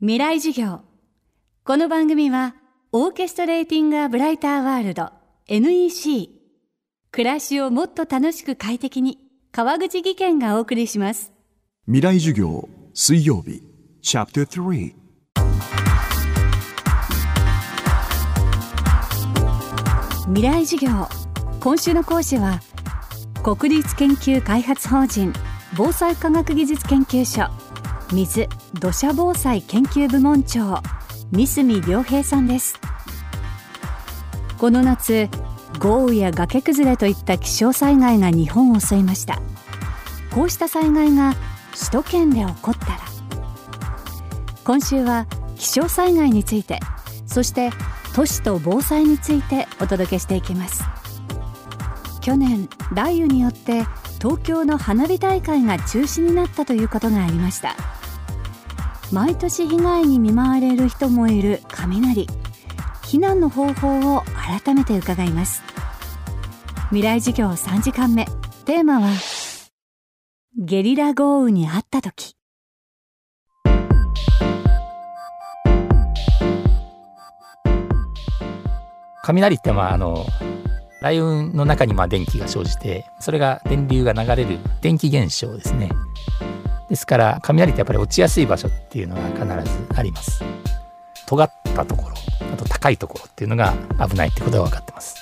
[0.00, 0.82] 未来授業。
[1.64, 2.54] この番組は
[2.92, 5.10] オーケストレーティング・ア・ブライター・ワールド
[5.48, 6.30] NEC
[7.10, 9.18] 暮らしをもっと楽しく快適に
[9.50, 11.32] 川口義賢がお送りします。
[11.86, 13.60] 未来授業水曜日。
[14.00, 14.94] チャプター3
[20.28, 21.08] 未来授業。
[21.58, 22.60] 今週の講師は
[23.42, 25.32] 国立研究開発法人
[25.76, 27.50] 防災科学技術研究所
[28.12, 28.48] 水
[28.80, 30.82] 土砂防災研究部門長
[31.30, 32.80] 三角良平さんです。
[34.56, 35.28] この夏
[35.78, 39.40] 豪雨や崖崩れといった気象災害が日本を襲いました。
[40.34, 41.34] こうした災害が
[41.74, 42.98] 首都圏で起こったら。
[44.64, 46.80] 今週は気象災害について
[47.26, 47.70] そして
[48.14, 50.82] 都市と防災についてお届けしていきます。
[52.22, 53.84] 去年雷雨によって
[54.20, 57.76] 東京の花火大会が中止になったということがありました。
[59.10, 62.26] 毎年被害に見舞われる人もいる雷。
[63.04, 64.22] 避難の方法を
[64.64, 65.62] 改めて伺います。
[66.90, 68.26] 未来授業3時間目。
[68.66, 69.08] テーマは
[70.58, 72.34] ゲリラ豪雨にあった時。
[79.24, 80.26] 雷ってまああの
[81.00, 85.88] 雷雲の中にまあ電気が生じてそれが電流が流れる電気現象ですね。
[86.88, 90.42] ですから雷ってやっぱり落ちやすい場所っていうのが必ずあります。
[91.26, 92.16] 尖ったところ
[92.52, 93.74] あと高いところっていうのが
[94.08, 95.16] 危ないってことが分かってます。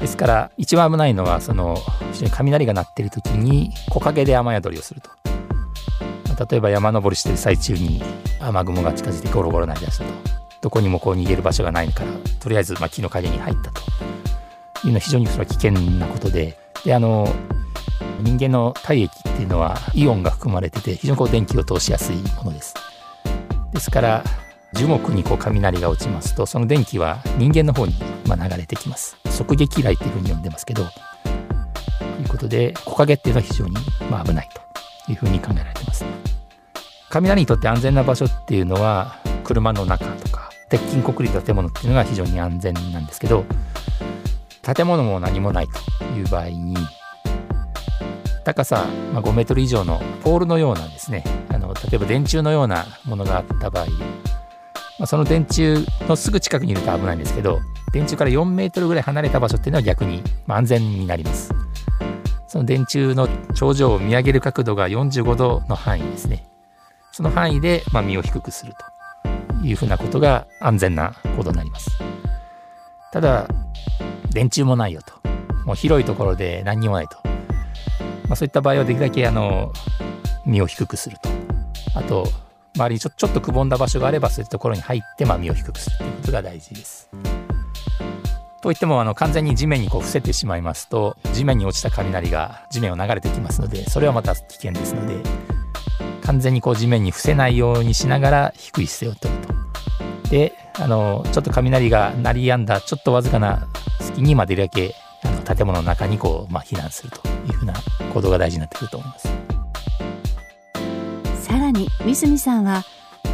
[0.00, 1.76] ですから一番危ないのはその
[2.12, 5.10] 非常に雷が鳴ってる時に木陰で雨宿りをすると。
[6.50, 8.00] 例えば山登りしてる最中に
[8.40, 10.10] 雨雲が近づいてゴロゴロ鳴り出したと。
[10.60, 12.10] どこにもこう逃げる場所がないから
[12.40, 13.82] とりあえずま木の陰に入ったと。
[14.84, 16.56] いうのは非常にそれは危険なことで。
[16.84, 17.28] であの
[18.20, 22.74] 人間の体液っていうのはイオンが含まれてて非常にこう電気を通しやすいものです。
[23.72, 24.24] ですから
[24.72, 27.94] 樹木にこう雷が落ちますとその電気は人間の方に
[28.26, 29.16] ま流れてきます。
[29.30, 30.90] 側撃雷っていうふうに呼んでますけどと
[32.22, 33.74] いうことで木陰っていうのは非常に
[34.10, 34.48] ま危ない
[35.06, 36.04] というふうに考えられてます。
[37.10, 43.44] 雷にとって安全な場所っていうのは車の中とか鉄筋コンクリート建物っていうのが非常に安全なんですけど
[44.62, 46.76] 建物も何もないという場合に
[48.48, 53.92] 高さ、ま5メートル以上のポールのようなですねあの例えば電柱のようなものがあった場合、ま
[55.00, 57.60] あ、その電柱のすぐ近くにいると危ないんですけど
[57.92, 61.52] 電柱から4メートルぐらい離れた場所っていうのは逆に、ま安全になります。
[62.46, 66.46] その電柱の頂上を見上げる角度が45度の範囲ですね。
[67.12, 68.72] その範囲で、ま身を低くする
[69.62, 71.90] というふうなことが安全な行動になります。
[73.12, 73.46] ただ
[74.30, 75.14] 電柱もないよと。
[75.66, 77.28] もう広いところで何にもないと。
[78.28, 79.72] まあ、そういった場合はできるだけあの
[80.46, 81.28] 身を低くすると
[81.94, 82.26] あと
[82.76, 87.10] 周りにちょちょっとくぼんだ場所があればそういうところに入って、まあ、身を低くするということが大事です。
[88.60, 95.22] といってもあの完全に地面にこう伏せてしまいますと地面に落ちた雷が地面を流れてきますのでそれはまた危険ですので
[96.22, 100.30] 完全にこう地面に伏せないようにしながら低い姿勢をとると。
[100.30, 103.68] であのちょっと雷が鳴り止んだちょっとわずかな
[104.00, 104.94] 隙にまでるだけ
[105.54, 107.72] 建物の中にこう、まあ、避難するというふうな
[108.12, 109.28] 行動が大事になってくると思います。
[111.42, 112.84] さらに三角さんは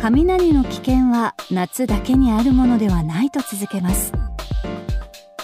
[0.00, 4.12] 雷の危険は夏だけにあるものではないと続けます。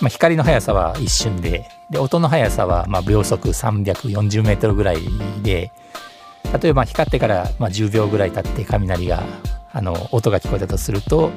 [0.01, 4.99] まあ、光の速さは一瞬でで音の速さはまあ秒速340メートルぐらい
[5.43, 5.73] で
[6.62, 9.23] 例えば光ってからまあ10秒ぐらい経って雷が
[9.73, 11.31] あの音が聞こえたとすると、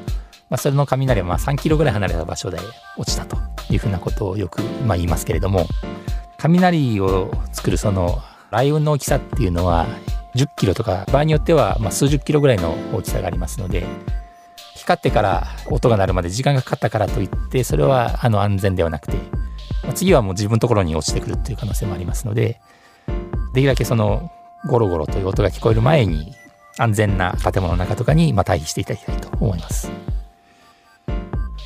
[0.51, 2.59] まあ、それの雷はま3キロぐらい離れた場所で
[2.97, 3.37] 落ちたと
[3.71, 5.65] いうふうなことをよくま言いますけれども
[6.37, 9.87] 雷を作るその雷雲の大きさっていうのは
[10.35, 13.85] 10キロとか場合によってはま数十キロぐらいの大きさがありますので
[14.75, 19.13] 光ってから音が鳴るまで時間がかかったからといってそれはあの安全ではなくて、
[19.87, 22.59] ま次はもう自分のところに落ちてくるっていう可能性もありますので
[23.53, 24.31] できるだけその
[24.67, 26.33] ゴロゴロという音が聞こえる前に
[26.77, 30.10] 安全な建物の中とかにま退避していただきたいと思います。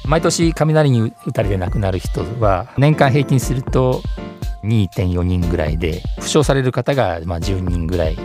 [0.08, 4.02] 毎年雷に打たれて亡くなる人は年間平均すると
[4.64, 8.18] 2.4人ぐらいで負傷される方がまあ10人ぐらい。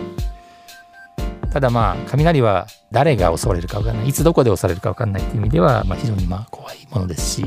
[1.51, 4.07] ただまあ雷は誰が襲われるか分からない。
[4.09, 7.45] いつどこで襲われるか分からないという意味ではまあ非常にまあ怖いものですし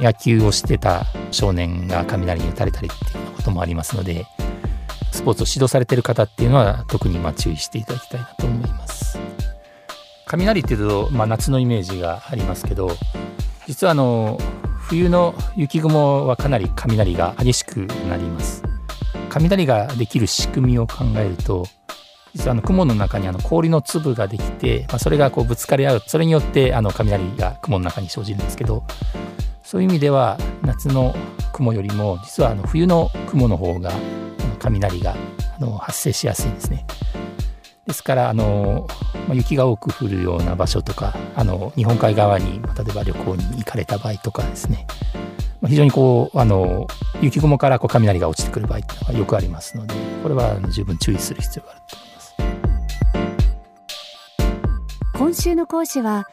[0.00, 4.26] 野球をしてた少年が雷に打たれたりっていうこともありますので
[5.12, 9.01] スポーツを指導されてる方っていうのは特にまあ注意していただきたいなと思います。
[10.32, 12.90] 雷っていうと、まあ、夏のイメージがありますけど
[13.66, 14.38] 実はあの
[14.78, 18.62] 冬の雪雲はかなり雷が激しくなります
[19.28, 21.66] 雷ができる仕組みを考えると
[22.34, 28.84] 実はあの雲の中にあの氷の粒ができて、まあ、それがこうぶつかり合うそれによってあの雷が雲の中に生じるんですけど
[29.62, 31.14] そういう意味では夏の
[31.52, 33.92] 雲よりも実はあの冬の雲の方が
[34.58, 35.14] 雷が
[35.56, 36.86] あの発生しやすいんですね。
[37.92, 38.88] ですからあの、
[39.28, 44.86] まあ、雪が多く降るような場所とかあの日本海側に例えば旅行に行かれた場合とかですね、
[45.60, 46.86] まあ、非常にこうあの
[47.20, 52.34] 雪雲からこう雷が落ちてくる場合っていうのがよくありますのでこれは十分注意する必要があると思います。
[55.18, 56.26] 今週の講師は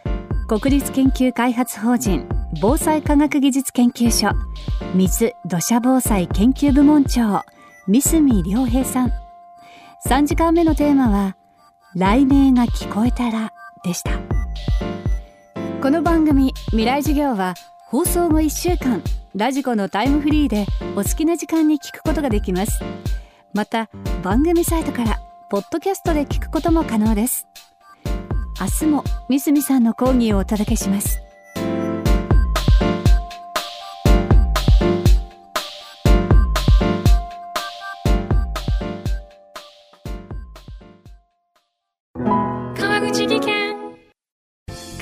[0.47, 2.25] 国立研究開発法人
[2.61, 4.29] 防災科学技術研究所
[4.95, 7.43] 水土砂防災研究部門長
[7.87, 9.11] 三角良平さん
[10.07, 11.35] 3時間目のテーマは
[11.95, 13.51] 雷鳴が聞こえたら
[13.83, 14.11] でした。
[15.81, 17.55] この番組未来授業は
[17.87, 19.01] 放送後1週間
[19.35, 20.65] ラジコのタイムフリーで
[20.95, 22.83] お好きな時間に聞くことができます。
[23.53, 23.89] また
[24.21, 25.19] 番組サイトから
[25.49, 27.47] ポッドキャストで聞くことも可能です。
[28.61, 31.28] 明日も三角さんの講義をお届けします。